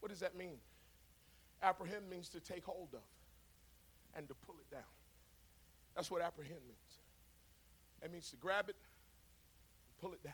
[0.00, 0.58] What does that mean?
[1.62, 3.00] Apprehend means to take hold of
[4.16, 4.82] and to pull it down.
[5.98, 6.78] That's what apprehend means.
[8.00, 8.76] That means to grab it,
[10.00, 10.32] pull it down.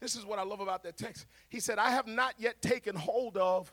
[0.00, 1.26] This is what I love about that text.
[1.50, 3.70] He said, I have not yet taken hold of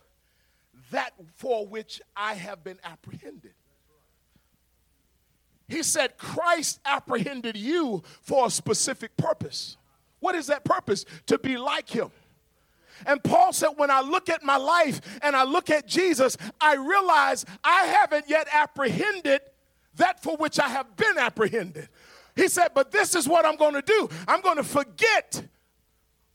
[0.92, 3.54] that for which I have been apprehended.
[5.70, 9.78] He said, Christ apprehended you for a specific purpose.
[10.20, 11.06] What is that purpose?
[11.28, 12.12] To be like him.
[13.06, 16.76] And Paul said, when I look at my life and I look at Jesus, I
[16.76, 19.40] realize I haven't yet apprehended
[19.96, 21.90] that for which I have been apprehended.
[22.36, 25.44] He said, But this is what I'm going to do I'm going to forget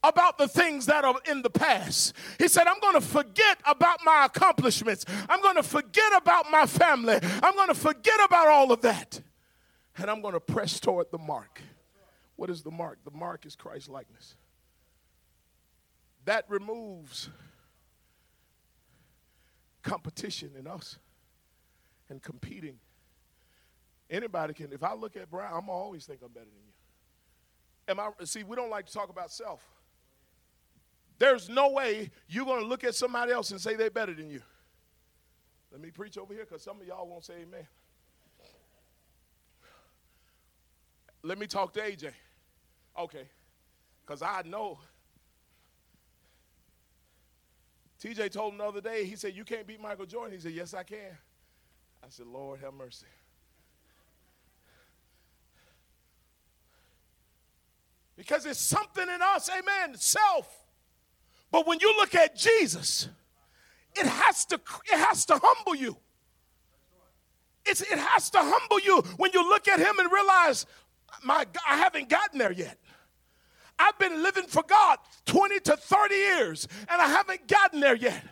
[0.03, 2.15] about the things that are in the past.
[2.39, 5.07] He said, I'm going to forget about my accomplishments.
[5.31, 7.19] I'm going to forget about my family.
[7.43, 9.21] I'm going to forget about all of that.
[9.97, 11.63] And I'm going to press toward the mark.
[12.37, 12.99] What is the mark?
[13.05, 14.35] The mark is Christ likeness.
[16.27, 17.31] That removes
[19.83, 20.99] competition in us
[22.09, 22.79] and competing
[24.11, 24.73] Anybody can.
[24.73, 26.73] If I look at Brian, I'm always think I'm better than you.
[27.89, 28.25] Am I?
[28.25, 29.61] See, we don't like to talk about self.
[31.19, 34.43] There's no way you're to look at somebody else and say they're better than you.
[35.71, 37.67] Let me preach over here because some of y'all won't say amen.
[41.23, 42.11] Let me talk to AJ.
[42.99, 43.25] Okay.
[44.05, 44.79] Because I know.
[48.03, 50.35] TJ told him the other day, he said, You can't beat Michael Jordan.
[50.35, 51.17] He said, Yes, I can.
[52.03, 53.07] I said, Lord, have mercy.
[58.17, 60.49] Because it's something in us, amen, self.
[61.51, 63.09] But when you look at Jesus,
[63.97, 65.97] it has to, it has to humble you.
[67.67, 70.67] It's, it has to humble you when you look at him and realize,
[71.23, 72.79] my God, I haven't gotten there yet.
[73.79, 78.23] I've been living for God 20 to 30 years and I haven't gotten there yet.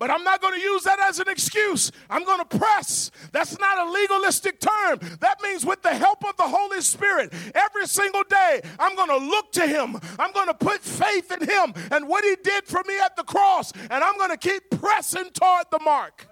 [0.00, 1.92] But I'm not going to use that as an excuse.
[2.08, 3.10] I'm going to press.
[3.32, 4.98] That's not a legalistic term.
[5.20, 9.18] That means with the help of the Holy Spirit, every single day, I'm going to
[9.18, 9.98] look to Him.
[10.18, 13.24] I'm going to put faith in Him and what He did for me at the
[13.24, 16.26] cross, and I'm going to keep pressing toward the mark.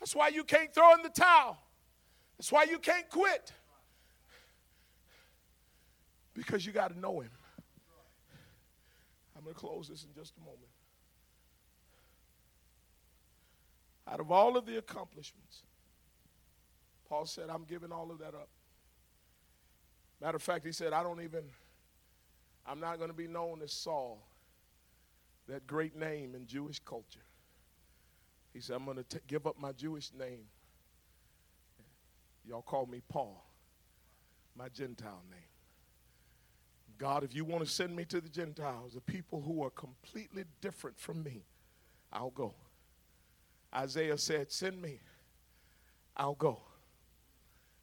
[0.00, 1.58] That's why you can't throw in the towel.
[2.38, 3.52] That's why you can't quit.
[6.32, 7.30] Because you got to know Him.
[9.36, 10.71] I'm going to close this in just a moment.
[14.12, 15.62] Out of all of the accomplishments,
[17.08, 18.50] Paul said, I'm giving all of that up.
[20.20, 21.44] Matter of fact, he said, I don't even,
[22.66, 24.22] I'm not going to be known as Saul,
[25.48, 27.24] that great name in Jewish culture.
[28.52, 30.44] He said, I'm going to give up my Jewish name.
[32.46, 33.42] Y'all call me Paul,
[34.54, 35.40] my Gentile name.
[36.98, 40.44] God, if you want to send me to the Gentiles, the people who are completely
[40.60, 41.46] different from me,
[42.12, 42.54] I'll go.
[43.74, 45.00] Isaiah said, Send me,
[46.16, 46.60] I'll go.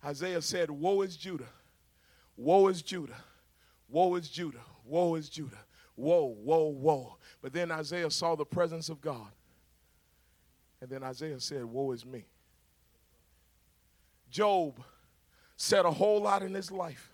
[0.03, 1.49] Isaiah said, Woe is Judah,
[2.37, 3.23] woe is Judah,
[3.87, 5.65] woe is Judah, woe is Judah,
[5.95, 7.17] woe, woe, woe.
[7.41, 9.31] But then Isaiah saw the presence of God.
[10.81, 12.25] And then Isaiah said, Woe is me.
[14.29, 14.81] Job
[15.57, 17.11] said a whole lot in his life.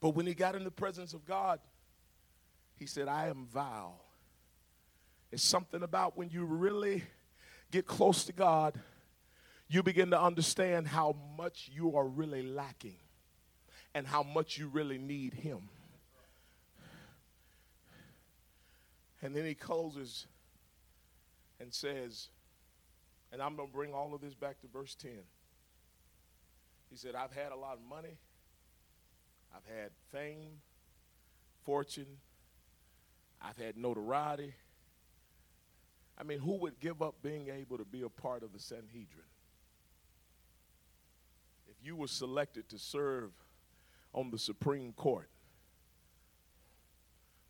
[0.00, 1.58] But when he got in the presence of God,
[2.76, 4.05] he said, I am vile.
[5.32, 7.04] It's something about when you really
[7.70, 8.78] get close to God,
[9.68, 12.96] you begin to understand how much you are really lacking
[13.94, 15.68] and how much you really need Him.
[19.22, 20.26] And then he closes
[21.58, 22.28] and says,
[23.32, 25.10] and I'm going to bring all of this back to verse 10.
[26.90, 28.18] He said, I've had a lot of money.
[29.54, 30.60] I've had fame,
[31.64, 32.18] fortune.
[33.42, 34.54] I've had notoriety.
[36.18, 39.26] I mean, who would give up being able to be a part of the Sanhedrin?
[41.68, 43.32] If you were selected to serve
[44.12, 45.28] on the Supreme Court,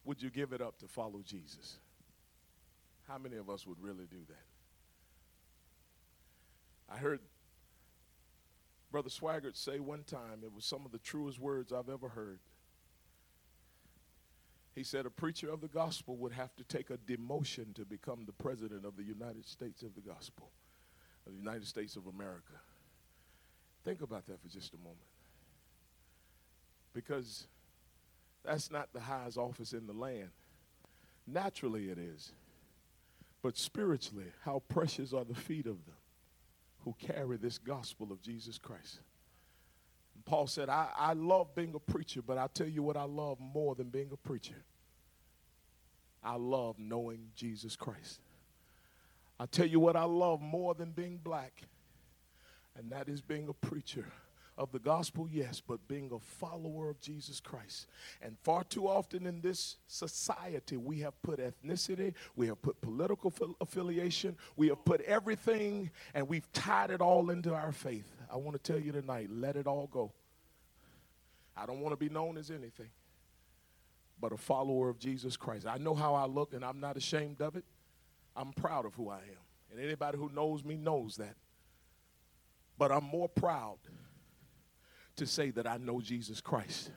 [0.05, 1.79] would you give it up to follow Jesus?
[3.07, 4.45] How many of us would really do that?
[6.89, 7.21] I heard
[8.91, 12.39] Brother Swaggart say one time, it was some of the truest words I've ever heard.
[14.77, 18.25] He said a preacher of the gospel would have to take a demotion to become
[18.27, 20.51] the president of the United States of the gospel,
[21.27, 22.53] of the United States of America.
[23.85, 24.99] Think about that for just a moment.
[26.93, 27.47] Because
[28.45, 30.29] that's not the highest office in the land.
[31.27, 32.33] Naturally, it is.
[33.43, 35.97] But spiritually, how precious are the feet of them
[36.85, 39.01] who carry this gospel of Jesus Christ.
[40.27, 43.39] Paul said, I, I love being a preacher, but I'll tell you what I love
[43.41, 44.65] more than being a preacher.
[46.23, 48.21] I love knowing Jesus Christ.
[49.39, 51.63] I'll tell you what I love more than being black,
[52.77, 54.07] and that is being a preacher
[54.59, 57.87] of the gospel, yes, but being a follower of Jesus Christ.
[58.23, 63.33] And far too often in this society, we have put ethnicity, we have put political
[63.61, 68.11] affiliation, we have put everything, and we've tied it all into our faith.
[68.33, 70.13] I want to tell you tonight let it all go.
[71.57, 72.91] I don't want to be known as anything
[74.21, 75.67] but a follower of Jesus Christ.
[75.67, 77.65] I know how I look, and I'm not ashamed of it.
[78.35, 79.45] I'm proud of who I am.
[79.71, 81.35] And anybody who knows me knows that.
[82.79, 83.79] But I'm more proud
[85.17, 86.91] to say that I know Jesus Christ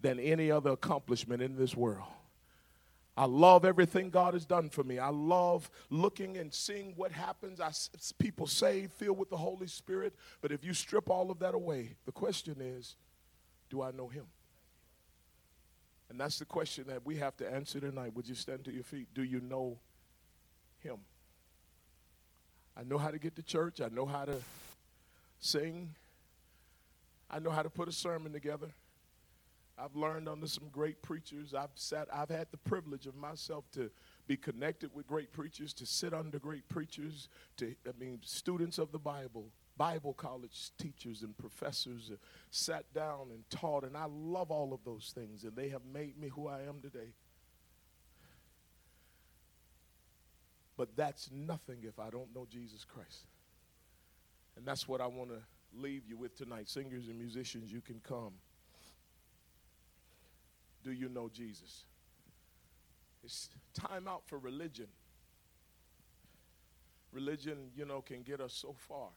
[0.00, 2.08] than any other accomplishment in this world.
[3.16, 4.98] I love everything God has done for me.
[4.98, 7.60] I love looking and seeing what happens.
[7.60, 7.70] I,
[8.18, 10.14] people saved, filled with the Holy Spirit.
[10.40, 12.96] But if you strip all of that away, the question is,
[13.68, 14.24] do I know Him?
[16.08, 18.14] And that's the question that we have to answer tonight.
[18.14, 19.08] Would you stand to your feet?
[19.12, 19.78] Do you know
[20.78, 20.96] Him?
[22.76, 23.80] I know how to get to church.
[23.80, 24.36] I know how to
[25.40, 25.94] sing.
[27.30, 28.74] I know how to put a sermon together.
[29.78, 31.54] I've learned under some great preachers.
[31.54, 33.90] I've sat I've had the privilege of myself to
[34.26, 38.92] be connected with great preachers, to sit under great preachers, to I mean students of
[38.92, 39.46] the Bible,
[39.78, 42.10] Bible college teachers and professors
[42.50, 46.18] sat down and taught and I love all of those things and they have made
[46.18, 47.14] me who I am today.
[50.76, 53.26] But that's nothing if I don't know Jesus Christ.
[54.56, 55.40] And that's what I want to
[55.74, 56.68] leave you with tonight.
[56.68, 58.32] Singers and musicians, you can come.
[60.82, 61.84] Do you know Jesus?
[63.22, 64.86] It's time out for religion.
[67.12, 69.08] Religion, you know, can get us so far.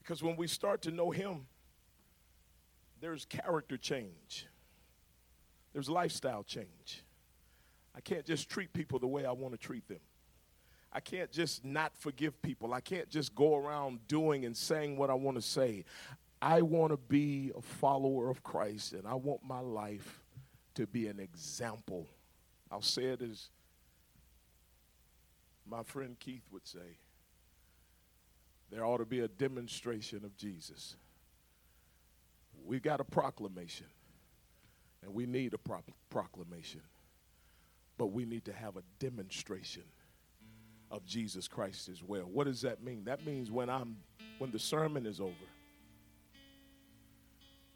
[0.00, 1.46] Because when we start to know Him,
[3.00, 4.46] there's character change,
[5.72, 7.04] there's lifestyle change.
[7.94, 9.98] I can't just treat people the way I want to treat them.
[10.92, 12.72] I can't just not forgive people.
[12.72, 15.84] I can't just go around doing and saying what I want to say.
[16.40, 20.22] I want to be a follower of Christ and I want my life
[20.74, 22.06] to be an example.
[22.70, 23.50] I'll say it as
[25.66, 26.98] my friend Keith would say
[28.70, 30.96] there ought to be a demonstration of Jesus.
[32.64, 33.86] We've got a proclamation,
[35.02, 36.82] and we need a pro- proclamation,
[37.96, 39.84] but we need to have a demonstration
[40.90, 42.24] of Jesus Christ as well.
[42.24, 43.04] What does that mean?
[43.04, 43.96] That means when I'm
[44.38, 45.34] when the sermon is over,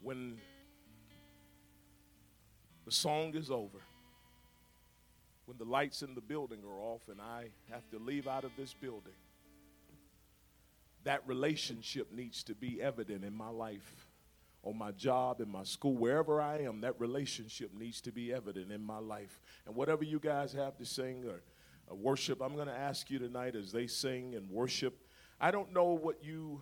[0.01, 0.37] when
[2.85, 3.79] the song is over,
[5.45, 8.51] when the lights in the building are off and I have to leave out of
[8.57, 9.13] this building,
[11.03, 14.07] that relationship needs to be evident in my life,
[14.63, 18.71] on my job, in my school, wherever I am, that relationship needs to be evident
[18.71, 19.41] in my life.
[19.65, 21.41] And whatever you guys have to sing or
[21.91, 24.97] worship, I'm going to ask you tonight as they sing and worship.
[25.39, 26.61] I don't know what you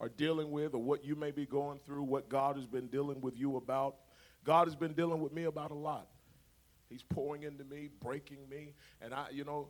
[0.00, 3.20] are dealing with or what you may be going through, what God has been dealing
[3.20, 3.96] with you about.
[4.44, 6.06] God has been dealing with me about a lot.
[6.88, 9.68] He's pouring into me, breaking me, and I, you know,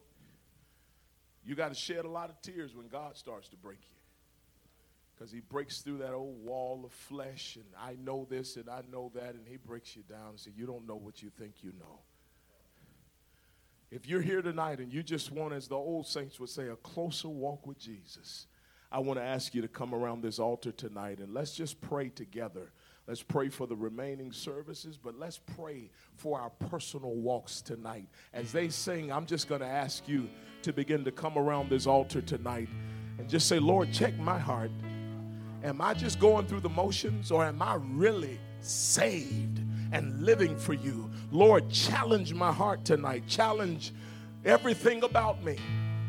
[1.45, 3.97] you got to shed a lot of tears when God starts to break you.
[5.15, 8.83] Because he breaks through that old wall of flesh, and I know this and I
[8.91, 11.57] know that, and he breaks you down and says, You don't know what you think
[11.63, 12.01] you know.
[13.91, 16.77] If you're here tonight and you just want, as the old saints would say, a
[16.77, 18.47] closer walk with Jesus,
[18.93, 22.09] I want to ask you to come around this altar tonight and let's just pray
[22.09, 22.73] together.
[23.09, 28.07] Let's pray for the remaining services, but let's pray for our personal walks tonight.
[28.33, 30.29] As they sing, I'm just going to ask you
[30.63, 32.69] to begin to come around this altar tonight
[33.19, 34.71] and just say, Lord, check my heart.
[35.65, 39.61] Am I just going through the motions or am I really saved
[39.93, 41.11] and living for you?
[41.33, 43.25] Lord, challenge my heart tonight.
[43.29, 43.93] Challenge
[44.45, 45.57] everything about me.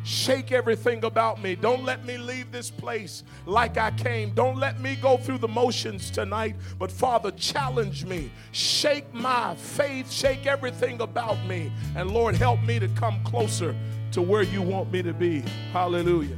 [0.04, 1.56] Shake everything about me.
[1.56, 4.32] Don't let me leave this place like I came.
[4.32, 6.56] Don't let me go through the motions tonight.
[6.80, 8.32] But Father, challenge me.
[8.52, 10.12] Shake my faith.
[10.12, 11.72] Shake everything about me.
[11.96, 13.76] And Lord, help me to come closer
[14.14, 15.44] to where you want me to be.
[15.72, 16.38] Hallelujah.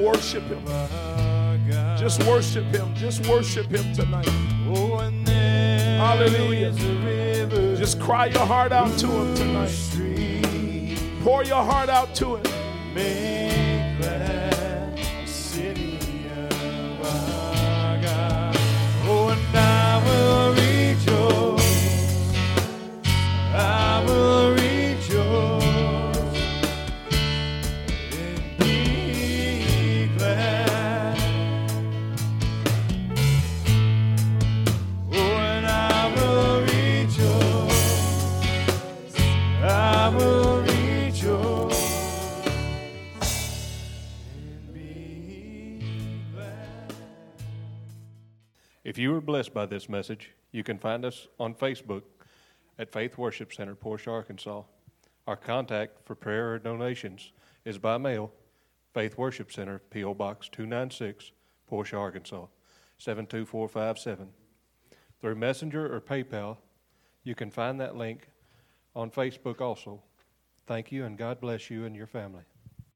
[0.00, 0.64] Worship him.
[1.96, 2.94] Just worship him.
[2.94, 4.28] Just worship him tonight.
[5.98, 6.72] Hallelujah.
[7.76, 11.22] Just cry your heart out to him tonight.
[11.22, 13.49] Pour your heart out to him.
[49.20, 52.04] Were blessed by this message, you can find us on Facebook
[52.78, 54.62] at Faith Worship Center, Portia, Arkansas.
[55.26, 57.32] Our contact for prayer or donations
[57.66, 58.32] is by mail,
[58.94, 60.14] Faith Worship Center, P.O.
[60.14, 61.32] Box 296,
[61.66, 62.46] Portia, Arkansas
[62.96, 64.30] 72457.
[65.20, 66.56] Through Messenger or PayPal,
[67.22, 68.30] you can find that link
[68.96, 70.00] on Facebook also.
[70.66, 72.44] Thank you, and God bless you and your family.